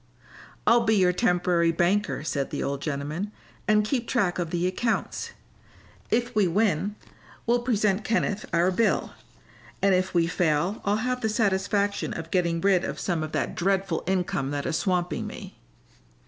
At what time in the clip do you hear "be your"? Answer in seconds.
0.83-1.13